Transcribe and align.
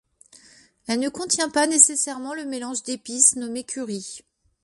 Elle 0.87 0.99
ne 0.99 1.09
contient 1.09 1.51
pas 1.51 1.67
nécessairement 1.67 2.33
le 2.33 2.43
mélange 2.45 2.81
d'épices 2.81 3.35
nommé 3.35 3.63
curry. 3.63 4.21